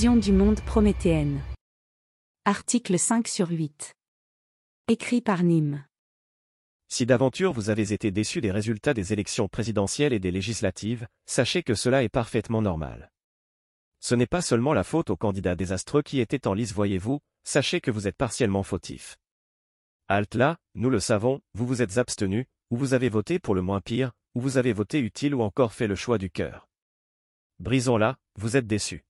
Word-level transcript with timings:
Du 0.00 0.32
monde 0.32 0.62
prométhéenne. 0.62 1.42
Article 2.46 2.98
5 2.98 3.28
sur 3.28 3.50
8. 3.50 3.92
Écrit 4.88 5.20
par 5.20 5.42
Nîmes. 5.42 5.84
Si 6.88 7.04
d'aventure 7.04 7.52
vous 7.52 7.68
avez 7.68 7.92
été 7.92 8.10
déçu 8.10 8.40
des 8.40 8.50
résultats 8.50 8.94
des 8.94 9.12
élections 9.12 9.46
présidentielles 9.46 10.14
et 10.14 10.18
des 10.18 10.30
législatives, 10.30 11.06
sachez 11.26 11.62
que 11.62 11.74
cela 11.74 12.02
est 12.02 12.08
parfaitement 12.08 12.62
normal. 12.62 13.12
Ce 14.00 14.14
n'est 14.14 14.26
pas 14.26 14.40
seulement 14.40 14.72
la 14.72 14.84
faute 14.84 15.10
aux 15.10 15.18
candidats 15.18 15.54
désastreux 15.54 16.00
qui 16.00 16.20
étaient 16.20 16.46
en 16.46 16.54
lice 16.54 16.72
voyez-vous, 16.72 17.20
sachez 17.44 17.82
que 17.82 17.90
vous 17.90 18.08
êtes 18.08 18.16
partiellement 18.16 18.62
fautif. 18.62 19.18
Halte 20.08 20.34
là, 20.34 20.56
nous 20.76 20.88
le 20.88 21.00
savons, 21.00 21.42
vous 21.52 21.66
vous 21.66 21.82
êtes 21.82 21.98
abstenu, 21.98 22.46
ou 22.70 22.78
vous 22.78 22.94
avez 22.94 23.10
voté 23.10 23.38
pour 23.38 23.54
le 23.54 23.60
moins 23.60 23.82
pire, 23.82 24.12
ou 24.34 24.40
vous 24.40 24.56
avez 24.56 24.72
voté 24.72 24.98
utile 24.98 25.34
ou 25.34 25.42
encore 25.42 25.74
fait 25.74 25.88
le 25.88 25.94
choix 25.94 26.16
du 26.16 26.30
cœur. 26.30 26.70
Brisons-la, 27.58 28.16
vous 28.36 28.56
êtes 28.56 28.66
déçu. 28.66 29.04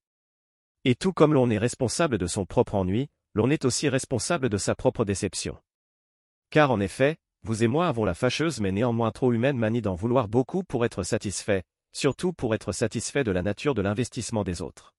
Et 0.84 0.94
tout 0.94 1.12
comme 1.12 1.34
l'on 1.34 1.50
est 1.50 1.58
responsable 1.58 2.16
de 2.16 2.26
son 2.26 2.46
propre 2.46 2.74
ennui, 2.74 3.10
l'on 3.34 3.50
est 3.50 3.66
aussi 3.66 3.88
responsable 3.88 4.48
de 4.48 4.56
sa 4.56 4.74
propre 4.74 5.04
déception. 5.04 5.58
Car 6.48 6.70
en 6.70 6.80
effet, 6.80 7.18
vous 7.42 7.62
et 7.62 7.68
moi 7.68 7.86
avons 7.86 8.04
la 8.04 8.14
fâcheuse 8.14 8.60
mais 8.60 8.72
néanmoins 8.72 9.10
trop 9.10 9.32
humaine 9.32 9.58
manie 9.58 9.82
d'en 9.82 9.94
vouloir 9.94 10.26
beaucoup 10.26 10.64
pour 10.64 10.84
être 10.86 11.02
satisfait, 11.02 11.64
surtout 11.92 12.32
pour 12.32 12.54
être 12.54 12.72
satisfait 12.72 13.24
de 13.24 13.30
la 13.30 13.42
nature 13.42 13.74
de 13.74 13.82
l'investissement 13.82 14.42
des 14.42 14.62
autres. 14.62 14.94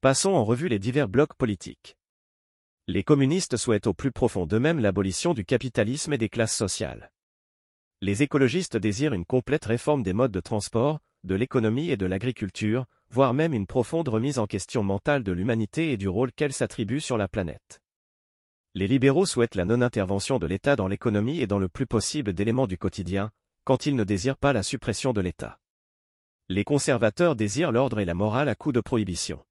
Passons 0.00 0.30
en 0.30 0.44
revue 0.44 0.68
les 0.68 0.78
divers 0.80 1.08
blocs 1.08 1.34
politiques. 1.34 1.96
Les 2.88 3.04
communistes 3.04 3.56
souhaitent 3.56 3.86
au 3.86 3.94
plus 3.94 4.12
profond 4.12 4.46
d'eux-mêmes 4.46 4.80
l'abolition 4.80 5.32
du 5.32 5.44
capitalisme 5.44 6.12
et 6.12 6.18
des 6.18 6.28
classes 6.28 6.56
sociales. 6.56 7.12
Les 8.00 8.22
écologistes 8.22 8.76
désirent 8.76 9.12
une 9.12 9.26
complète 9.26 9.64
réforme 9.64 10.02
des 10.02 10.12
modes 10.12 10.32
de 10.32 10.40
transport, 10.40 11.00
de 11.24 11.34
l'économie 11.34 11.90
et 11.90 11.96
de 11.96 12.06
l'agriculture, 12.06 12.86
voire 13.10 13.34
même 13.34 13.54
une 13.54 13.66
profonde 13.66 14.08
remise 14.08 14.38
en 14.38 14.46
question 14.46 14.82
mentale 14.82 15.22
de 15.22 15.32
l'humanité 15.32 15.92
et 15.92 15.96
du 15.96 16.08
rôle 16.08 16.32
qu'elle 16.32 16.52
s'attribue 16.52 17.00
sur 17.00 17.16
la 17.16 17.28
planète. 17.28 17.80
Les 18.74 18.86
libéraux 18.86 19.26
souhaitent 19.26 19.54
la 19.54 19.64
non-intervention 19.64 20.38
de 20.38 20.46
l'État 20.46 20.76
dans 20.76 20.88
l'économie 20.88 21.40
et 21.40 21.46
dans 21.46 21.58
le 21.58 21.68
plus 21.68 21.86
possible 21.86 22.32
d'éléments 22.32 22.66
du 22.66 22.78
quotidien, 22.78 23.30
quand 23.64 23.86
ils 23.86 23.96
ne 23.96 24.04
désirent 24.04 24.36
pas 24.36 24.52
la 24.52 24.62
suppression 24.62 25.12
de 25.12 25.20
l'État. 25.20 25.58
Les 26.48 26.64
conservateurs 26.64 27.36
désirent 27.36 27.72
l'ordre 27.72 27.98
et 27.98 28.04
la 28.04 28.14
morale 28.14 28.48
à 28.48 28.54
coup 28.54 28.72
de 28.72 28.80
prohibition. 28.80 29.44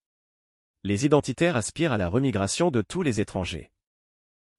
Les 0.84 1.06
identitaires 1.06 1.56
aspirent 1.56 1.92
à 1.92 1.98
la 1.98 2.10
remigration 2.10 2.72
de 2.72 2.82
tous 2.82 3.02
les 3.02 3.20
étrangers. 3.20 3.72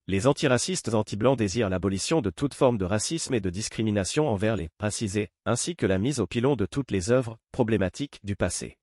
Les 0.07 0.27
antiracistes 0.27 0.95
anti-blancs 0.95 1.37
désirent 1.37 1.69
l'abolition 1.69 2.21
de 2.21 2.31
toute 2.31 2.55
forme 2.55 2.79
de 2.79 2.85
racisme 2.85 3.35
et 3.35 3.41
de 3.41 3.51
discrimination 3.51 4.29
envers 4.29 4.57
les 4.57 4.71
racisés, 4.81 5.29
ainsi 5.45 5.77
que 5.77 5.87
la 5.87 5.99
mise 5.99 6.19
au 6.19 6.27
pilon 6.27 6.57
de 6.57 6.65
toutes 6.65 6.91
les 6.91 7.11
œuvres 7.11 7.39
problématiques 7.53 8.19
du 8.25 8.35
passé. 8.35 8.79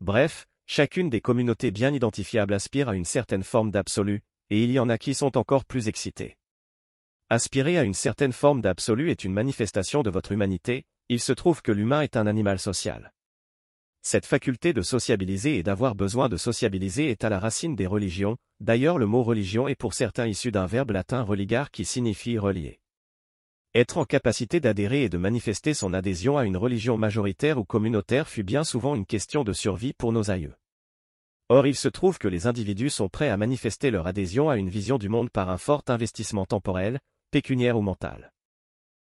Bref, 0.00 0.46
chacune 0.66 1.10
des 1.10 1.20
communautés 1.20 1.70
bien 1.70 1.92
identifiables 1.92 2.54
aspire 2.54 2.88
à 2.88 2.94
une 2.94 3.04
certaine 3.04 3.42
forme 3.42 3.70
d'absolu, 3.70 4.22
et 4.50 4.62
il 4.62 4.70
y 4.70 4.78
en 4.78 4.88
a 4.88 4.96
qui 4.96 5.12
sont 5.12 5.36
encore 5.36 5.64
plus 5.64 5.88
excités. 5.88 6.36
Aspirer 7.30 7.78
à 7.78 7.82
une 7.82 7.94
certaine 7.94 8.32
forme 8.32 8.62
d'absolu 8.62 9.10
est 9.10 9.24
une 9.24 9.32
manifestation 9.32 10.02
de 10.02 10.10
votre 10.10 10.32
humanité, 10.32 10.84
il 11.08 11.20
se 11.20 11.32
trouve 11.32 11.62
que 11.62 11.72
l'humain 11.72 12.02
est 12.02 12.16
un 12.16 12.26
animal 12.26 12.58
social. 12.58 13.12
Cette 14.02 14.24
faculté 14.24 14.72
de 14.72 14.82
sociabiliser 14.82 15.58
et 15.58 15.62
d'avoir 15.62 15.94
besoin 15.94 16.28
de 16.28 16.36
sociabiliser 16.36 17.10
est 17.10 17.24
à 17.24 17.28
la 17.28 17.40
racine 17.40 17.74
des 17.74 17.86
religions, 17.86 18.36
d'ailleurs 18.60 18.98
le 18.98 19.06
mot 19.06 19.22
religion 19.22 19.68
est 19.68 19.74
pour 19.74 19.94
certains 19.94 20.26
issu 20.26 20.52
d'un 20.52 20.66
verbe 20.66 20.92
latin 20.92 21.22
religar 21.22 21.70
qui 21.70 21.84
signifie 21.84 22.38
relier. 22.38 22.78
Être 23.78 23.98
en 23.98 24.04
capacité 24.04 24.58
d'adhérer 24.58 25.04
et 25.04 25.08
de 25.08 25.18
manifester 25.18 25.72
son 25.72 25.94
adhésion 25.94 26.36
à 26.36 26.44
une 26.44 26.56
religion 26.56 26.98
majoritaire 26.98 27.58
ou 27.58 27.64
communautaire 27.64 28.26
fut 28.26 28.42
bien 28.42 28.64
souvent 28.64 28.96
une 28.96 29.06
question 29.06 29.44
de 29.44 29.52
survie 29.52 29.92
pour 29.92 30.10
nos 30.10 30.32
aïeux. 30.32 30.56
Or 31.48 31.64
il 31.64 31.76
se 31.76 31.86
trouve 31.86 32.18
que 32.18 32.26
les 32.26 32.48
individus 32.48 32.90
sont 32.90 33.08
prêts 33.08 33.28
à 33.28 33.36
manifester 33.36 33.92
leur 33.92 34.08
adhésion 34.08 34.50
à 34.50 34.56
une 34.56 34.68
vision 34.68 34.98
du 34.98 35.08
monde 35.08 35.30
par 35.30 35.48
un 35.48 35.58
fort 35.58 35.84
investissement 35.86 36.44
temporel, 36.44 36.98
pécuniaire 37.30 37.78
ou 37.78 37.80
mental. 37.80 38.32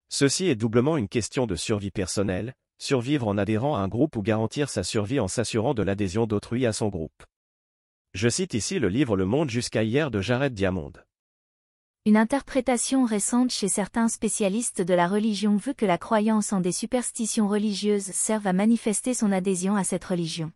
Ceci 0.09 0.47
est 0.47 0.57
doublement 0.57 0.97
une 0.97 1.07
question 1.07 1.47
de 1.47 1.55
survie 1.55 1.93
personnelle, 1.93 2.53
survivre 2.79 3.29
en 3.29 3.39
adhérant 3.39 3.77
à 3.77 3.79
un 3.79 3.89
groupe 3.89 4.17
ou 4.17 4.23
garantir 4.23 4.69
sa 4.69 4.83
survie 4.83 5.21
en 5.21 5.29
s'assurant 5.29 5.75
de 5.75 5.85
l'adhésion 5.85 6.27
d'autrui 6.27 6.67
à 6.67 6.73
son 6.73 6.89
groupe. 6.89 7.23
Je 8.15 8.29
cite 8.29 8.55
ici 8.55 8.81
le 8.81 8.89
livre 8.89 9.17
Le 9.17 9.27
Monde 9.27 9.49
jusqu'à 9.49 9.85
hier 9.85 10.11
de 10.11 10.21
Jared 10.21 10.55
Diamond. 10.55 10.93
Une 12.07 12.17
interprétation 12.17 13.05
récente 13.05 13.51
chez 13.51 13.67
certains 13.67 14.07
spécialistes 14.07 14.81
de 14.81 14.95
la 14.95 15.09
religion 15.09 15.57
veut 15.57 15.75
que 15.75 15.85
la 15.85 15.99
croyance 15.99 16.53
en 16.53 16.61
des 16.61 16.73
superstitions 16.73 17.49
religieuses 17.49 18.13
serve 18.13 18.47
à 18.47 18.53
manifester 18.53 19.13
son 19.13 19.33
adhésion 19.33 19.77
à 19.77 19.85
cette 19.85 20.05
religion 20.05 20.53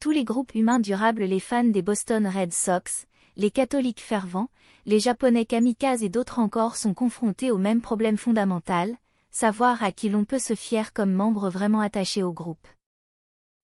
tous 0.00 0.10
les 0.10 0.24
groupes 0.24 0.54
humains 0.54 0.80
durables 0.80 1.24
les 1.24 1.40
fans 1.40 1.62
des 1.62 1.82
Boston 1.82 2.26
Red 2.26 2.54
Sox, 2.54 3.06
les 3.36 3.50
catholiques 3.50 4.00
fervents, 4.00 4.48
les 4.86 4.98
japonais 4.98 5.44
kamikazes 5.44 6.02
et 6.02 6.08
d'autres 6.08 6.38
encore 6.38 6.76
sont 6.76 6.94
confrontés 6.94 7.50
au 7.50 7.58
même 7.58 7.82
problème 7.82 8.16
fondamental, 8.16 8.96
savoir 9.30 9.84
à 9.84 9.92
qui 9.92 10.08
l'on 10.08 10.24
peut 10.24 10.38
se 10.38 10.54
fier 10.54 10.94
comme 10.94 11.12
membre 11.12 11.50
vraiment 11.50 11.80
attaché 11.80 12.22
au 12.22 12.32
groupe. 12.32 12.66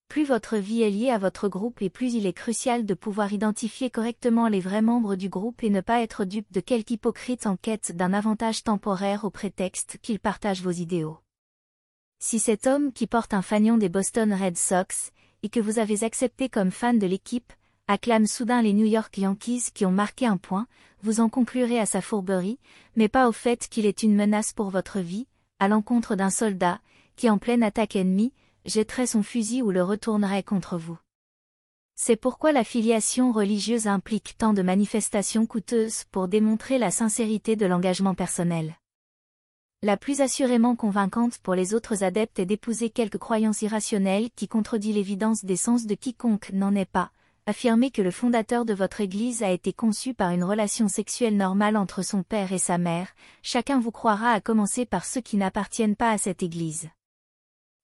Plus 0.09 0.23
votre 0.23 0.57
vie 0.57 0.81
est 0.81 0.89
liée 0.89 1.09
à 1.09 1.17
votre 1.17 1.49
groupe 1.49 1.81
et 1.81 1.89
plus 1.89 2.13
il 2.13 2.25
est 2.25 2.33
crucial 2.33 2.85
de 2.85 2.93
pouvoir 2.93 3.33
identifier 3.33 3.89
correctement 3.89 4.47
les 4.47 4.61
vrais 4.61 4.81
membres 4.81 5.15
du 5.15 5.29
groupe 5.29 5.63
et 5.63 5.69
ne 5.69 5.81
pas 5.81 6.01
être 6.01 6.23
dupe 6.23 6.51
de 6.51 6.61
quelque 6.61 6.91
hypocrite 6.91 7.45
en 7.45 7.57
quête 7.57 7.95
d'un 7.95 8.13
avantage 8.13 8.63
temporaire 8.63 9.25
au 9.25 9.29
prétexte 9.29 9.97
qu'il 10.01 10.19
partage 10.19 10.61
vos 10.61 10.71
idéaux. 10.71 11.19
Si 12.19 12.39
cet 12.39 12.65
homme 12.65 12.93
qui 12.93 13.05
porte 13.05 13.33
un 13.33 13.41
fanion 13.41 13.77
des 13.77 13.89
Boston 13.89 14.33
Red 14.33 14.57
Sox, 14.57 15.11
et 15.43 15.49
que 15.49 15.59
vous 15.59 15.77
avez 15.77 16.03
accepté 16.03 16.49
comme 16.49 16.71
fan 16.71 16.97
de 16.97 17.05
l'équipe, 17.05 17.53
acclame 17.87 18.25
soudain 18.25 18.61
les 18.61 18.73
New 18.73 18.85
York 18.85 19.17
Yankees 19.17 19.69
qui 19.73 19.85
ont 19.85 19.91
marqué 19.91 20.25
un 20.25 20.37
point, 20.37 20.67
vous 21.03 21.19
en 21.19 21.29
conclurez 21.29 21.79
à 21.79 21.85
sa 21.85 22.01
fourberie, 22.01 22.59
mais 22.95 23.07
pas 23.07 23.29
au 23.29 23.31
fait 23.31 23.67
qu'il 23.67 23.85
est 23.85 24.03
une 24.03 24.15
menace 24.15 24.51
pour 24.51 24.69
votre 24.69 24.99
vie, 24.99 25.27
à 25.59 25.67
l'encontre 25.67 26.15
d'un 26.15 26.29
soldat, 26.29 26.79
qui 27.15 27.29
en 27.29 27.37
pleine 27.37 27.63
attaque 27.63 27.95
ennemie, 27.95 28.33
jetterait 28.67 29.07
son 29.07 29.23
fusil 29.23 29.61
ou 29.61 29.71
le 29.71 29.83
retournerait 29.83 30.43
contre 30.43 30.77
vous. 30.77 30.97
C'est 31.95 32.15
pourquoi 32.15 32.51
la 32.51 32.63
filiation 32.63 33.31
religieuse 33.31 33.87
implique 33.87 34.35
tant 34.37 34.53
de 34.53 34.61
manifestations 34.61 35.47
coûteuses 35.47 36.03
pour 36.11 36.27
démontrer 36.27 36.77
la 36.77 36.91
sincérité 36.91 37.55
de 37.55 37.65
l'engagement 37.65 38.13
personnel. 38.13 38.75
La 39.81 39.97
plus 39.97 40.21
assurément 40.21 40.75
convaincante 40.75 41.37
pour 41.39 41.55
les 41.55 41.73
autres 41.73 42.03
adeptes 42.03 42.39
est 42.39 42.45
d'épouser 42.45 42.89
quelques 42.89 43.17
croyances 43.17 43.61
irrationnelles 43.61 44.29
qui 44.35 44.47
contredit 44.47 44.93
l'évidence 44.93 45.45
des 45.45 45.55
sens 45.55 45.85
de 45.85 45.95
quiconque 45.95 46.51
n'en 46.51 46.75
est 46.75 46.89
pas. 46.89 47.11
Affirmer 47.45 47.91
que 47.91 48.01
le 48.01 48.11
fondateur 48.11 48.65
de 48.65 48.73
votre 48.73 49.01
Église 49.01 49.41
a 49.41 49.51
été 49.51 49.73
conçu 49.73 50.13
par 50.13 50.31
une 50.31 50.43
relation 50.43 50.87
sexuelle 50.87 51.37
normale 51.37 51.77
entre 51.77 52.01
son 52.01 52.21
père 52.21 52.51
et 52.51 52.57
sa 52.57 52.77
mère, 52.77 53.07
chacun 53.41 53.79
vous 53.79 53.91
croira 53.91 54.31
à 54.31 54.41
commencer 54.41 54.85
par 54.85 55.05
ceux 55.05 55.21
qui 55.21 55.37
n'appartiennent 55.37 55.95
pas 55.95 56.11
à 56.11 56.17
cette 56.17 56.43
Église. 56.43 56.89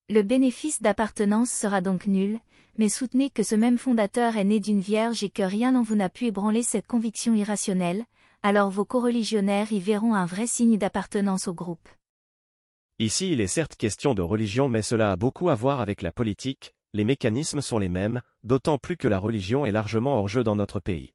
Le 0.09 0.21
bénéfice 0.21 0.81
d'appartenance 0.81 1.49
sera 1.49 1.79
donc 1.79 2.07
nul, 2.07 2.39
mais 2.77 2.89
soutenez 2.89 3.29
que 3.29 3.41
ce 3.41 3.55
même 3.55 3.77
fondateur 3.77 4.35
est 4.35 4.43
né 4.43 4.59
d'une 4.59 4.81
vierge 4.81 5.23
et 5.23 5.29
que 5.29 5.43
rien 5.43 5.75
en 5.75 5.81
vous 5.81 5.95
n'a 5.95 6.09
pu 6.09 6.25
ébranler 6.25 6.61
cette 6.61 6.87
conviction 6.87 7.33
irrationnelle, 7.33 8.03
alors 8.41 8.69
vos 8.69 8.83
coreligionnaires 8.83 9.71
y 9.71 9.79
verront 9.79 10.13
un 10.13 10.25
vrai 10.25 10.45
signe 10.45 10.77
d'appartenance 10.77 11.47
au 11.47 11.53
groupe. 11.53 11.87
Ici 12.99 13.31
il 13.31 13.39
est 13.39 13.47
certes 13.47 13.77
question 13.77 14.13
de 14.13 14.21
religion 14.21 14.67
mais 14.67 14.81
cela 14.81 15.13
a 15.13 15.15
beaucoup 15.15 15.49
à 15.49 15.55
voir 15.55 15.79
avec 15.79 16.01
la 16.01 16.11
politique, 16.11 16.73
les 16.93 17.05
mécanismes 17.05 17.61
sont 17.61 17.79
les 17.79 17.89
mêmes, 17.89 18.21
d'autant 18.43 18.77
plus 18.77 18.97
que 18.97 19.07
la 19.07 19.19
religion 19.19 19.65
est 19.65 19.71
largement 19.71 20.19
hors 20.19 20.27
jeu 20.27 20.43
dans 20.43 20.57
notre 20.57 20.81
pays. 20.81 21.13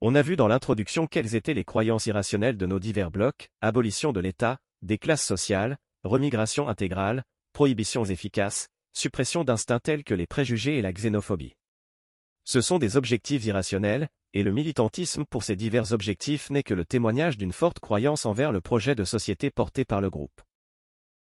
On 0.00 0.14
a 0.14 0.22
vu 0.22 0.36
dans 0.36 0.46
l'introduction 0.46 1.08
quelles 1.08 1.34
étaient 1.34 1.52
les 1.52 1.64
croyances 1.64 2.06
irrationnelles 2.06 2.56
de 2.56 2.66
nos 2.66 2.78
divers 2.78 3.10
blocs, 3.10 3.50
abolition 3.60 4.12
de 4.12 4.20
l'État, 4.20 4.58
des 4.82 4.98
classes 4.98 5.26
sociales, 5.26 5.78
remigration 6.04 6.68
intégrale, 6.68 7.24
prohibitions 7.58 8.04
efficaces, 8.04 8.68
suppression 8.92 9.42
d'instincts 9.42 9.80
tels 9.80 10.04
que 10.04 10.14
les 10.14 10.28
préjugés 10.28 10.78
et 10.78 10.80
la 10.80 10.92
xénophobie. 10.92 11.56
Ce 12.44 12.60
sont 12.60 12.78
des 12.78 12.96
objectifs 12.96 13.44
irrationnels, 13.46 14.06
et 14.32 14.44
le 14.44 14.52
militantisme 14.52 15.24
pour 15.24 15.42
ces 15.42 15.56
divers 15.56 15.92
objectifs 15.92 16.50
n'est 16.50 16.62
que 16.62 16.72
le 16.72 16.84
témoignage 16.84 17.36
d'une 17.36 17.50
forte 17.50 17.80
croyance 17.80 18.26
envers 18.26 18.52
le 18.52 18.60
projet 18.60 18.94
de 18.94 19.02
société 19.02 19.50
porté 19.50 19.84
par 19.84 20.00
le 20.00 20.08
groupe. 20.08 20.40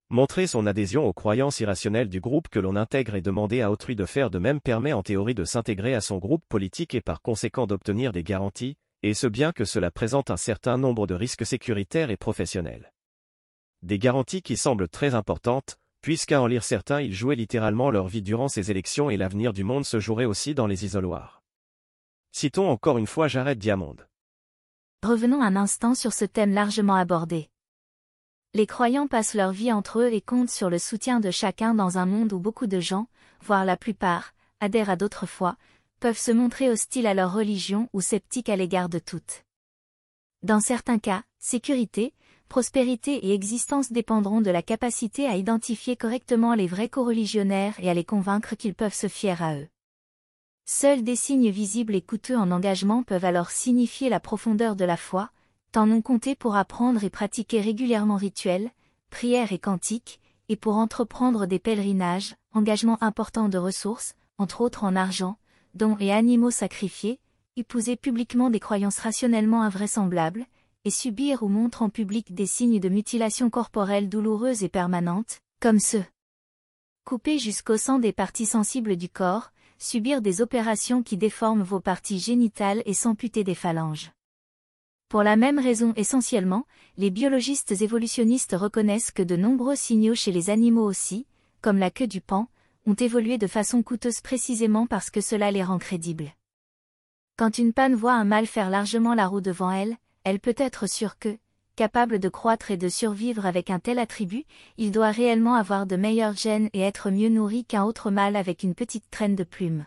Montrer 0.10 0.46
son 0.46 0.68
adhésion 0.68 1.06
aux 1.06 1.14
croyances 1.14 1.62
irrationnelles 1.62 2.10
du 2.10 2.20
groupe 2.20 2.50
que 2.50 2.60
l'on 2.60 2.76
intègre 2.76 3.16
et 3.16 3.22
demander 3.22 3.62
à 3.62 3.72
autrui 3.72 3.96
de 3.96 4.06
faire 4.06 4.30
de 4.30 4.38
même 4.38 4.60
permet 4.60 4.92
en 4.92 5.04
théorie 5.04 5.36
de 5.36 5.46
s'intégrer 5.46 5.96
à 5.96 6.02
son 6.02 6.18
groupe 6.18 6.44
politique 6.50 6.96
et 6.96 7.02
par 7.02 7.22
conséquent 7.22 7.66
d'obtenir 7.66 8.12
des 8.12 8.24
garanties, 8.24 8.76
et 9.04 9.14
ce 9.14 9.28
bien 9.28 9.54
que 9.54 9.64
cela 9.64 9.90
présente 9.90 10.32
un 10.32 10.36
certain 10.36 10.78
nombre 10.78 11.08
de 11.08 11.16
risques 11.16 11.46
sécuritaires 11.46 12.10
et 12.10 12.18
professionnels. 12.18 12.92
Des 13.84 14.00
garanties 14.00 14.42
qui 14.42 14.58
semblent 14.58 14.90
très 14.90 15.16
importantes, 15.16 15.78
puisqu'à 16.06 16.40
en 16.40 16.46
lire 16.46 16.64
certains 16.64 17.02
ils 17.02 17.16
jouaient 17.16 17.36
littéralement 17.36 17.90
leur 17.90 18.08
vie 18.08 18.22
durant 18.22 18.48
ces 18.48 18.70
élections 18.70 19.10
et 19.10 19.18
l'avenir 19.18 19.54
du 19.54 19.64
monde 19.64 19.86
se 19.86 20.00
jouerait 20.00 20.26
aussi 20.26 20.54
dans 20.54 20.68
les 20.68 20.86
isoloirs. 20.86 21.42
Citons 22.32 22.70
encore 22.70 23.00
une 23.00 23.08
fois 23.08 23.28
Jared 23.28 23.58
Diamond. 23.58 23.96
Revenons 25.02 25.42
un 25.42 25.56
instant 25.56 25.96
sur 25.96 26.14
ce 26.14 26.24
thème 26.24 26.54
largement 26.54 26.94
abordé. 26.94 27.50
Les 28.54 28.68
croyants 28.68 29.08
passent 29.08 29.34
leur 29.34 29.52
vie 29.52 29.72
entre 29.72 30.02
eux 30.02 30.14
et 30.14 30.22
comptent 30.22 30.52
sur 30.52 30.70
le 30.70 30.78
soutien 30.78 31.20
de 31.20 31.32
chacun 31.32 31.74
dans 31.74 31.98
un 31.98 32.06
monde 32.06 32.34
où 32.34 32.40
beaucoup 32.40 32.68
de 32.68 32.80
gens, 32.80 33.08
voire 33.42 33.66
la 33.66 33.76
plupart, 33.76 34.36
adhèrent 34.60 34.92
à 34.92 34.98
d'autres 34.98 35.26
foi, 35.26 35.58
peuvent 36.00 36.20
se 36.20 36.32
montrer 36.32 36.70
hostiles 36.70 37.08
à 37.08 37.16
leur 37.16 37.34
religion 37.34 37.90
ou 37.94 38.02
sceptiques 38.02 38.50
à 38.50 38.56
l'égard 38.56 38.90
de 38.90 39.00
toutes. 39.00 39.44
Dans 40.44 40.60
certains 40.60 41.00
cas, 41.00 41.24
sécurité, 41.40 42.14
prospérité 42.48 43.26
et 43.26 43.34
existence 43.34 43.92
dépendront 43.92 44.42
de 44.42 44.52
la 44.52 44.62
capacité 44.62 45.28
à 45.28 45.36
identifier 45.36 45.96
correctement 45.96 46.54
les 46.54 46.68
vrais 46.68 46.90
coreligionnaires 46.90 47.76
et 47.80 47.90
à 47.90 47.94
les 47.94 48.04
convaincre 48.04 48.56
qu'ils 48.56 48.76
peuvent 48.76 48.94
se 48.94 49.08
fier 49.08 49.42
à 49.42 49.56
eux. 49.56 49.68
Seuls 50.66 51.04
des 51.04 51.16
signes 51.16 51.50
visibles 51.50 51.94
et 51.96 52.02
coûteux 52.02 52.38
en 52.38 52.52
engagement 52.52 53.04
peuvent 53.04 53.26
alors 53.26 53.52
signifier 53.52 54.10
la 54.10 54.20
profondeur 54.20 54.76
de 54.76 54.86
la 54.86 54.98
foi, 54.98 55.30
tant 55.72 55.86
non 55.86 56.02
compté 56.02 56.36
pour 56.36 56.56
apprendre 56.56 57.04
et 57.04 57.10
pratiquer 57.10 57.62
régulièrement 57.62 58.16
rituels, 58.16 58.72
prières 59.10 59.52
et 59.52 59.60
cantiques, 59.60 60.20
et 60.50 60.56
pour 60.56 60.78
entreprendre 60.78 61.46
des 61.46 61.60
pèlerinages, 61.60 62.36
engagements 62.54 63.02
importants 63.04 63.50
de 63.50 63.58
ressources, 63.58 64.16
entre 64.38 64.62
autres 64.62 64.84
en 64.84 64.96
argent, 64.96 65.38
dons 65.74 65.98
et 66.00 66.12
animaux 66.12 66.52
sacrifiés, 66.52 67.20
épouser 67.58 67.96
publiquement 67.96 68.50
des 68.50 68.60
croyances 68.60 69.00
rationnellement 69.00 69.62
invraisemblables, 69.62 70.46
et 70.86 70.92
subir 70.92 71.44
ou 71.44 71.50
montre 71.50 71.82
en 71.82 71.90
public 71.90 72.34
des 72.34 72.46
signes 72.46 72.80
de 72.80 72.90
mutilation 72.90 73.50
corporelle 73.50 74.08
douloureuse 74.08 74.64
et 74.64 74.70
permanente, 74.70 75.40
comme 75.60 75.80
ceux 75.80 76.06
couper 77.06 77.38
jusqu'au 77.38 77.78
sang 77.78 78.00
des 78.00 78.14
parties 78.14 78.48
sensibles 78.48 78.96
du 78.96 79.10
corps, 79.10 79.52
subir 79.78 80.24
des 80.24 80.42
opérations 80.42 81.04
qui 81.04 81.18
déforment 81.18 81.62
vos 81.62 81.80
parties 81.80 82.18
génitales 82.18 82.82
et 82.86 82.96
s'amputer 82.96 83.44
des 83.44 83.54
phalanges. 83.54 84.12
Pour 85.08 85.22
la 85.22 85.36
même 85.36 85.60
raison 85.60 85.94
essentiellement, 85.96 86.66
les 86.98 87.12
biologistes 87.12 87.80
évolutionnistes 87.80 88.56
reconnaissent 88.58 89.12
que 89.12 89.22
de 89.22 89.36
nombreux 89.36 89.76
signaux 89.76 90.16
chez 90.16 90.32
les 90.32 90.50
animaux 90.50 90.84
aussi, 90.84 91.28
comme 91.62 91.78
la 91.78 91.92
queue 91.92 92.08
du 92.08 92.22
pan, 92.22 92.48
ont 92.88 92.96
évolué 92.96 93.38
de 93.38 93.48
façon 93.48 93.84
coûteuse 93.84 94.22
précisément 94.22 94.88
parce 94.88 95.12
que 95.12 95.22
cela 95.22 95.52
les 95.52 95.64
rend 95.64 95.78
crédibles. 95.78 96.34
Quand 97.38 97.60
une 97.60 97.74
panne 97.74 97.94
voit 97.96 98.14
un 98.14 98.26
mâle 98.26 98.48
faire 98.48 98.72
largement 98.72 99.14
la 99.14 99.28
roue 99.28 99.42
devant 99.42 99.72
elle, 99.72 99.98
elle 100.26 100.40
peut 100.40 100.56
être 100.58 100.88
sûre 100.88 101.20
que, 101.20 101.38
capable 101.76 102.18
de 102.18 102.30
croître 102.30 102.72
et 102.72 102.78
de 102.78 102.90
survivre 102.90 103.46
avec 103.46 103.70
un 103.70 103.80
tel 103.80 104.00
attribut, 104.00 104.46
il 104.78 104.92
doit 104.92 105.12
réellement 105.12 105.54
avoir 105.54 105.86
de 105.86 105.96
meilleurs 105.96 106.36
gènes 106.36 106.70
et 106.74 106.82
être 106.82 107.12
mieux 107.12 107.30
nourri 107.30 107.64
qu'un 107.64 107.84
autre 107.84 108.10
mâle 108.10 108.36
avec 108.36 108.64
une 108.64 108.74
petite 108.74 109.10
traîne 109.12 109.36
de 109.36 109.44
plumes. 109.44 109.86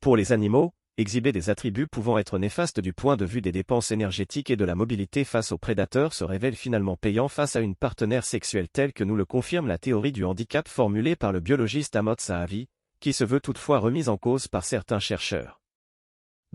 Pour 0.00 0.16
les 0.16 0.32
animaux, 0.32 0.72
exhiber 0.96 1.32
des 1.32 1.50
attributs 1.50 1.86
pouvant 1.86 2.16
être 2.16 2.38
néfastes 2.38 2.80
du 2.80 2.94
point 2.94 3.18
de 3.18 3.26
vue 3.26 3.42
des 3.42 3.52
dépenses 3.52 3.90
énergétiques 3.90 4.50
et 4.50 4.56
de 4.56 4.64
la 4.64 4.74
mobilité 4.74 5.22
face 5.24 5.52
aux 5.52 5.58
prédateurs 5.58 6.14
se 6.14 6.24
révèle 6.24 6.56
finalement 6.56 6.96
payant 6.96 7.28
face 7.28 7.56
à 7.56 7.60
une 7.60 7.76
partenaire 7.76 8.24
sexuelle 8.24 8.70
telle 8.70 8.94
que 8.94 9.04
nous 9.04 9.16
le 9.16 9.26
confirme 9.26 9.66
la 9.66 9.76
théorie 9.76 10.12
du 10.12 10.24
handicap 10.24 10.66
formulée 10.66 11.14
par 11.14 11.32
le 11.32 11.40
biologiste 11.40 11.94
Amot 11.94 12.16
Sahavi, 12.18 12.68
qui 13.00 13.12
se 13.12 13.24
veut 13.24 13.40
toutefois 13.40 13.80
remise 13.80 14.08
en 14.08 14.16
cause 14.16 14.48
par 14.48 14.64
certains 14.64 15.00
chercheurs. 15.00 15.60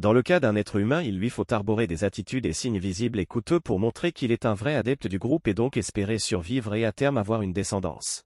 Dans 0.01 0.13
le 0.13 0.23
cas 0.23 0.39
d'un 0.39 0.55
être 0.55 0.77
humain, 0.77 1.03
il 1.03 1.19
lui 1.19 1.29
faut 1.29 1.53
arborer 1.53 1.85
des 1.85 2.03
attitudes 2.03 2.47
et 2.47 2.53
signes 2.53 2.79
visibles 2.79 3.19
et 3.19 3.27
coûteux 3.27 3.59
pour 3.59 3.77
montrer 3.77 4.11
qu'il 4.11 4.31
est 4.31 4.47
un 4.47 4.55
vrai 4.55 4.73
adepte 4.73 5.05
du 5.05 5.19
groupe 5.19 5.47
et 5.47 5.53
donc 5.53 5.77
espérer 5.77 6.17
survivre 6.17 6.73
et 6.73 6.85
à 6.85 6.91
terme 6.91 7.19
avoir 7.19 7.43
une 7.43 7.53
descendance. 7.53 8.23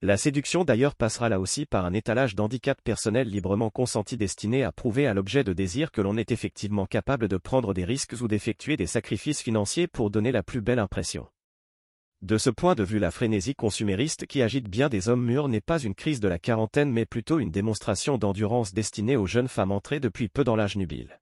La 0.00 0.16
séduction 0.16 0.62
d'ailleurs 0.62 0.94
passera 0.94 1.28
là 1.28 1.40
aussi 1.40 1.66
par 1.66 1.86
un 1.86 1.92
étalage 1.92 2.36
d'handicap 2.36 2.80
personnel 2.84 3.28
librement 3.28 3.68
consenti 3.68 4.16
destiné 4.16 4.62
à 4.62 4.70
prouver 4.70 5.08
à 5.08 5.14
l'objet 5.14 5.42
de 5.42 5.52
désir 5.52 5.90
que 5.90 6.02
l'on 6.02 6.16
est 6.16 6.30
effectivement 6.30 6.86
capable 6.86 7.26
de 7.26 7.36
prendre 7.36 7.74
des 7.74 7.84
risques 7.84 8.14
ou 8.20 8.28
d'effectuer 8.28 8.76
des 8.76 8.86
sacrifices 8.86 9.42
financiers 9.42 9.88
pour 9.88 10.10
donner 10.10 10.30
la 10.30 10.44
plus 10.44 10.60
belle 10.60 10.78
impression. 10.78 11.26
De 12.22 12.38
ce 12.38 12.48
point 12.48 12.74
de 12.74 12.82
vue 12.82 12.98
la 12.98 13.10
frénésie 13.10 13.54
consumériste 13.54 14.26
qui 14.26 14.40
agite 14.40 14.68
bien 14.68 14.88
des 14.88 15.10
hommes 15.10 15.24
mûrs 15.24 15.48
n'est 15.48 15.60
pas 15.60 15.78
une 15.78 15.94
crise 15.94 16.18
de 16.18 16.28
la 16.28 16.38
quarantaine 16.38 16.90
mais 16.90 17.04
plutôt 17.04 17.38
une 17.38 17.50
démonstration 17.50 18.16
d'endurance 18.16 18.72
destinée 18.72 19.16
aux 19.16 19.26
jeunes 19.26 19.48
femmes 19.48 19.70
entrées 19.70 20.00
depuis 20.00 20.28
peu 20.28 20.42
dans 20.42 20.56
l'âge 20.56 20.76
nubile. 20.76 21.20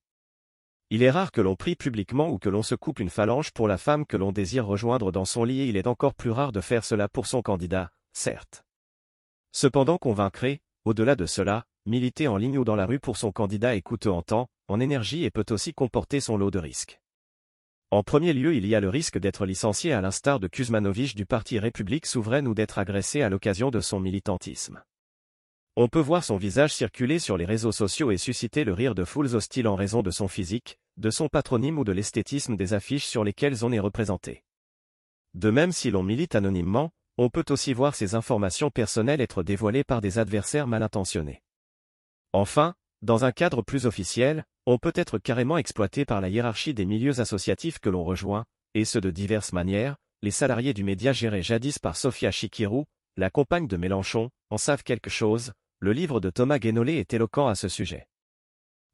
Il 0.90 1.02
est 1.02 1.10
rare 1.10 1.32
que 1.32 1.40
l'on 1.40 1.56
prie 1.56 1.74
publiquement 1.74 2.28
ou 2.28 2.38
que 2.38 2.48
l'on 2.48 2.62
se 2.62 2.76
coupe 2.76 3.00
une 3.00 3.10
phalange 3.10 3.50
pour 3.50 3.66
la 3.66 3.76
femme 3.76 4.06
que 4.06 4.16
l'on 4.16 4.30
désire 4.30 4.66
rejoindre 4.66 5.10
dans 5.10 5.24
son 5.24 5.42
lit 5.42 5.62
et 5.62 5.66
il 5.66 5.76
est 5.76 5.88
encore 5.88 6.14
plus 6.14 6.30
rare 6.30 6.52
de 6.52 6.60
faire 6.60 6.84
cela 6.84 7.08
pour 7.08 7.26
son 7.26 7.42
candidat, 7.42 7.90
certes. 8.12 8.64
Cependant 9.50 9.98
convaincre, 9.98 10.58
au-delà 10.84 11.16
de 11.16 11.26
cela, 11.26 11.64
militer 11.86 12.28
en 12.28 12.36
ligne 12.36 12.58
ou 12.58 12.64
dans 12.64 12.76
la 12.76 12.86
rue 12.86 13.00
pour 13.00 13.16
son 13.16 13.32
candidat 13.32 13.74
est 13.74 13.82
coûteux 13.82 14.12
en 14.12 14.22
temps, 14.22 14.46
en 14.68 14.78
énergie 14.78 15.24
et 15.24 15.30
peut 15.30 15.46
aussi 15.50 15.74
comporter 15.74 16.20
son 16.20 16.36
lot 16.36 16.52
de 16.52 16.60
risques. 16.60 17.00
En 17.94 18.02
premier 18.02 18.32
lieu, 18.32 18.56
il 18.56 18.66
y 18.66 18.74
a 18.74 18.80
le 18.80 18.88
risque 18.88 19.18
d'être 19.18 19.46
licencié 19.46 19.92
à 19.92 20.00
l'instar 20.00 20.40
de 20.40 20.48
Kuzmanovic 20.48 21.14
du 21.14 21.26
Parti 21.26 21.60
République 21.60 22.06
souveraine 22.06 22.48
ou 22.48 22.52
d'être 22.52 22.80
agressé 22.80 23.22
à 23.22 23.28
l'occasion 23.28 23.70
de 23.70 23.78
son 23.78 24.00
militantisme. 24.00 24.82
On 25.76 25.86
peut 25.86 26.00
voir 26.00 26.24
son 26.24 26.36
visage 26.36 26.74
circuler 26.74 27.20
sur 27.20 27.36
les 27.36 27.44
réseaux 27.44 27.70
sociaux 27.70 28.10
et 28.10 28.16
susciter 28.16 28.64
le 28.64 28.72
rire 28.72 28.96
de 28.96 29.04
foules 29.04 29.36
hostiles 29.36 29.68
en 29.68 29.76
raison 29.76 30.02
de 30.02 30.10
son 30.10 30.26
physique, 30.26 30.76
de 30.96 31.08
son 31.10 31.28
patronyme 31.28 31.78
ou 31.78 31.84
de 31.84 31.92
l'esthétisme 31.92 32.56
des 32.56 32.74
affiches 32.74 33.06
sur 33.06 33.22
lesquelles 33.22 33.64
on 33.64 33.70
est 33.70 33.78
représenté. 33.78 34.42
De 35.34 35.50
même 35.50 35.70
si 35.70 35.92
l'on 35.92 36.02
milite 36.02 36.34
anonymement, 36.34 36.90
on 37.16 37.30
peut 37.30 37.44
aussi 37.50 37.72
voir 37.74 37.94
ses 37.94 38.16
informations 38.16 38.70
personnelles 38.70 39.20
être 39.20 39.44
dévoilées 39.44 39.84
par 39.84 40.00
des 40.00 40.18
adversaires 40.18 40.66
mal 40.66 40.82
intentionnés. 40.82 41.44
Enfin, 42.32 42.74
dans 43.04 43.26
un 43.26 43.32
cadre 43.32 43.60
plus 43.60 43.84
officiel, 43.84 44.46
on 44.64 44.78
peut 44.78 44.92
être 44.94 45.18
carrément 45.18 45.58
exploité 45.58 46.06
par 46.06 46.22
la 46.22 46.30
hiérarchie 46.30 46.72
des 46.72 46.86
milieux 46.86 47.20
associatifs 47.20 47.78
que 47.78 47.90
l'on 47.90 48.02
rejoint, 48.02 48.46
et 48.72 48.86
ce 48.86 48.98
de 48.98 49.10
diverses 49.10 49.52
manières, 49.52 49.96
les 50.22 50.30
salariés 50.30 50.72
du 50.72 50.84
média 50.84 51.12
gérés 51.12 51.42
jadis 51.42 51.78
par 51.78 51.96
Sophia 51.98 52.30
Chikirou, 52.30 52.86
la 53.18 53.28
compagne 53.28 53.68
de 53.68 53.76
Mélenchon, 53.76 54.30
en 54.48 54.56
savent 54.56 54.82
quelque 54.82 55.10
chose, 55.10 55.52
le 55.80 55.92
livre 55.92 56.18
de 56.18 56.30
Thomas 56.30 56.58
Guénolé 56.58 56.94
est 56.94 57.12
éloquent 57.12 57.46
à 57.46 57.54
ce 57.54 57.68
sujet. 57.68 58.08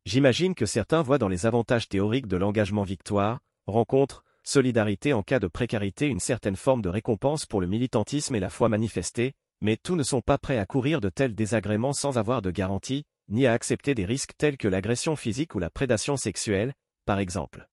J'imagine 0.06 0.56
que 0.56 0.66
certains 0.66 1.02
voient 1.02 1.18
dans 1.18 1.28
les 1.28 1.46
avantages 1.46 1.88
théoriques 1.88 2.26
de 2.26 2.36
l'engagement 2.36 2.82
victoire, 2.82 3.38
rencontre, 3.68 4.24
solidarité 4.42 5.12
en 5.12 5.22
cas 5.22 5.38
de 5.38 5.46
précarité 5.46 6.08
une 6.08 6.18
certaine 6.18 6.56
forme 6.56 6.82
de 6.82 6.88
récompense 6.88 7.46
pour 7.46 7.60
le 7.60 7.68
militantisme 7.68 8.34
et 8.34 8.40
la 8.40 8.50
foi 8.50 8.68
manifestée, 8.68 9.34
mais 9.60 9.76
tous 9.76 9.94
ne 9.94 10.02
sont 10.02 10.20
pas 10.20 10.38
prêts 10.38 10.58
à 10.58 10.66
courir 10.66 11.00
de 11.00 11.10
tels 11.10 11.36
désagréments 11.36 11.92
sans 11.92 12.18
avoir 12.18 12.42
de 12.42 12.50
garantie, 12.50 13.04
ni 13.30 13.46
à 13.46 13.52
accepter 13.52 13.94
des 13.94 14.04
risques 14.04 14.32
tels 14.36 14.56
que 14.56 14.68
l'agression 14.68 15.16
physique 15.16 15.54
ou 15.54 15.58
la 15.58 15.70
prédation 15.70 16.16
sexuelle, 16.16 16.74
par 17.06 17.18
exemple. 17.18 17.68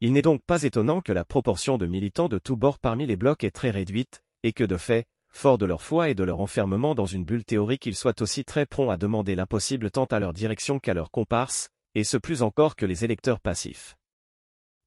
Il 0.00 0.12
n'est 0.12 0.22
donc 0.22 0.42
pas 0.44 0.64
étonnant 0.64 1.00
que 1.00 1.12
la 1.12 1.24
proportion 1.24 1.78
de 1.78 1.86
militants 1.86 2.28
de 2.28 2.38
tous 2.38 2.56
bords 2.56 2.80
parmi 2.80 3.06
les 3.06 3.16
blocs 3.16 3.44
est 3.44 3.52
très 3.52 3.70
réduite, 3.70 4.24
et 4.42 4.52
que 4.52 4.64
de 4.64 4.76
fait, 4.76 5.06
forts 5.28 5.58
de 5.58 5.66
leur 5.66 5.82
foi 5.82 6.08
et 6.08 6.14
de 6.14 6.24
leur 6.24 6.40
enfermement 6.40 6.94
dans 6.94 7.06
une 7.06 7.24
bulle 7.24 7.44
théorique 7.44 7.86
ils 7.86 7.94
soient 7.94 8.20
aussi 8.20 8.44
très 8.44 8.66
prompts 8.66 8.90
à 8.90 8.96
demander 8.96 9.34
l'impossible 9.34 9.90
tant 9.90 10.06
à 10.06 10.18
leur 10.18 10.32
direction 10.32 10.78
qu'à 10.78 10.94
leurs 10.94 11.10
comparses, 11.10 11.68
et 11.94 12.04
ce 12.04 12.16
plus 12.16 12.42
encore 12.42 12.74
que 12.74 12.86
les 12.86 13.04
électeurs 13.04 13.40
passifs. 13.40 13.94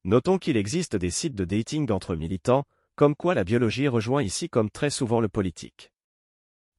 Notons 0.04 0.38
qu'il 0.38 0.56
existe 0.56 0.96
des 0.96 1.10
sites 1.10 1.34
de 1.34 1.44
dating 1.44 1.90
entre 1.90 2.14
militants, 2.14 2.64
comme 2.94 3.16
quoi 3.16 3.34
la 3.34 3.44
biologie 3.44 3.88
rejoint 3.88 4.22
ici 4.22 4.48
comme 4.48 4.70
très 4.70 4.90
souvent 4.90 5.20
le 5.20 5.28
politique. 5.28 5.90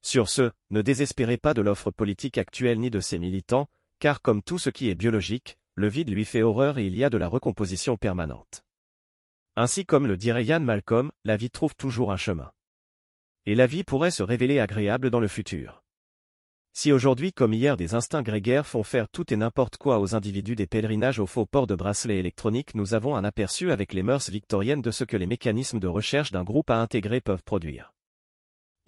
Sur 0.08 0.30
ce, 0.30 0.52
ne 0.70 0.82
désespérez 0.82 1.36
pas 1.36 1.54
de 1.54 1.60
l'offre 1.60 1.92
politique 1.92 2.38
actuelle 2.38 2.80
ni 2.80 2.90
de 2.90 3.02
ses 3.02 3.20
militants, 3.20 3.68
car 4.00 4.22
comme 4.22 4.42
tout 4.42 4.58
ce 4.58 4.70
qui 4.70 4.88
est 4.88 4.96
biologique, 4.96 5.58
le 5.76 5.90
vide 5.90 6.10
lui 6.10 6.24
fait 6.24 6.44
horreur 6.44 6.78
et 6.78 6.86
il 6.86 6.96
y 6.96 7.04
a 7.04 7.10
de 7.10 7.18
la 7.18 7.28
recomposition 7.28 7.98
permanente. 7.98 8.64
Ainsi 9.58 9.86
comme 9.86 10.08
le 10.08 10.16
dirait 10.16 10.46
Yann 10.46 10.64
Malcolm, 10.64 11.12
la 11.26 11.36
vie 11.36 11.50
trouve 11.50 11.76
toujours 11.76 12.14
un 12.14 12.16
chemin. 12.16 12.54
Et 13.46 13.54
la 13.54 13.68
vie 13.68 13.84
pourrait 13.84 14.12
se 14.12 14.24
révéler 14.24 14.62
agréable 14.62 15.10
dans 15.10 15.20
le 15.20 15.28
futur. 15.28 15.84
Si 16.72 16.94
aujourd'hui 16.94 17.34
comme 17.34 17.54
hier 17.54 17.76
des 17.76 17.94
instincts 17.94 18.24
grégaires 18.24 18.66
font 18.66 18.84
faire 18.84 19.10
tout 19.10 19.34
et 19.34 19.36
n'importe 19.36 19.76
quoi 19.76 20.00
aux 20.00 20.16
individus 20.16 20.56
des 20.56 20.68
pèlerinages 20.68 21.20
au 21.20 21.26
faux 21.26 21.46
port 21.46 21.68
de 21.68 21.76
bracelets 21.76 22.20
électroniques 22.20 22.76
nous 22.76 22.94
avons 22.94 23.18
un 23.18 23.26
aperçu 23.26 23.74
avec 23.74 23.92
les 23.92 24.04
mœurs 24.04 24.30
victoriennes 24.30 24.82
de 24.82 24.92
ce 24.92 25.04
que 25.04 25.18
les 25.18 25.28
mécanismes 25.28 25.82
de 25.82 25.88
recherche 25.88 26.32
d'un 26.32 26.46
groupe 26.46 26.70
à 26.70 26.80
intégrer 26.80 27.20
peuvent 27.20 27.44
produire. 27.44 27.92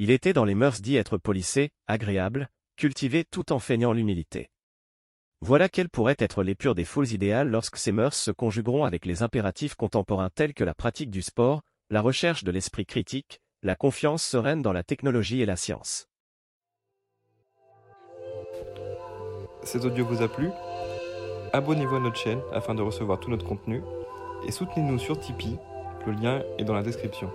Il 0.01 0.11
était 0.11 0.31
dans 0.31 0.45
les 0.45 0.55
mœurs 0.55 0.79
dit 0.79 0.95
être 0.95 1.17
polissé, 1.17 1.71
agréable, 1.85 2.47
cultivé 2.77 3.25
tout 3.25 3.51
en 3.51 3.59
feignant 3.59 3.91
l'humilité. 3.91 4.49
Voilà 5.41 5.67
quelles 5.67 5.89
pourraient 5.89 6.15
être 6.19 6.41
les 6.41 6.55
pures 6.55 6.73
des 6.73 6.85
foules 6.85 7.11
idéales 7.11 7.49
lorsque 7.49 7.75
ces 7.75 7.91
mœurs 7.91 8.15
se 8.15 8.31
conjugueront 8.31 8.85
avec 8.85 9.05
les 9.05 9.23
impératifs 9.23 9.75
contemporains 9.75 10.29
tels 10.33 10.53
que 10.53 10.63
la 10.63 10.73
pratique 10.73 11.11
du 11.11 11.21
sport, 11.21 11.63
la 11.89 11.99
recherche 11.99 12.45
de 12.45 12.51
l'esprit 12.51 12.85
critique, 12.85 13.41
la 13.61 13.75
confiance 13.75 14.23
sereine 14.23 14.61
dans 14.61 14.71
la 14.71 14.83
technologie 14.83 15.41
et 15.41 15.45
la 15.45 15.57
science. 15.57 16.07
Cet 19.63 19.83
audio 19.83 20.05
vous 20.05 20.21
a 20.21 20.29
plu? 20.29 20.47
Abonnez-vous 21.51 21.97
à 21.97 21.99
notre 21.99 22.15
chaîne 22.15 22.39
afin 22.53 22.73
de 22.73 22.81
recevoir 22.81 23.19
tout 23.19 23.29
notre 23.29 23.45
contenu 23.45 23.81
et 24.47 24.51
soutenez-nous 24.51 24.99
sur 24.99 25.19
Tipeee, 25.19 25.57
le 26.05 26.13
lien 26.13 26.41
est 26.57 26.63
dans 26.63 26.73
la 26.73 26.83
description. 26.83 27.29